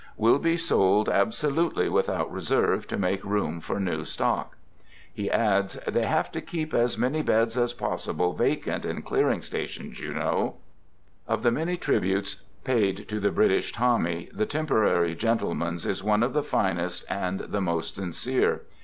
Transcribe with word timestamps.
Will 0.17 0.39
be 0.39 0.57
sold 0.57 1.09
absolutely 1.09 1.87
with 1.87 2.09
out 2.09 2.31
reserve 2.33 2.87
to 2.87 2.97
make 2.97 3.23
room 3.23 3.59
for 3.59 3.79
new 3.79 4.03
stock." 4.03 4.57
He 5.13 5.29
adds:" 5.29 5.75
They 5.87 6.05
have 6.07 6.31
to 6.31 6.41
keep 6.41 6.73
as 6.73 6.97
many 6.97 7.21
beds 7.21 7.55
as 7.55 7.73
possible 7.73 8.33
vacant 8.33 8.83
in 8.83 9.03
Clearing 9.03 9.43
Stations, 9.43 9.99
you 9.99 10.11
know." 10.11 10.55
Of 11.27 11.43
the 11.43 11.51
many 11.51 11.77
tributes 11.77 12.37
paid 12.63 13.07
to 13.09 13.19
the 13.19 13.29
British 13.29 13.73
Tommy, 13.73 14.27
the 14.33 14.47
Temporary 14.47 15.13
Gentleman's 15.13 15.85
is 15.85 16.03
one 16.03 16.23
of 16.23 16.33
the 16.33 16.41
finest 16.41 17.05
and 17.07 17.41
the 17.41 17.61
most 17.61 17.93
sincere. 17.97 18.63